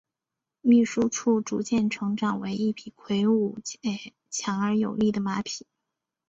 [0.61, 5.67] 秘书处逐渐成长为一匹魁伟且强而有力的马匹。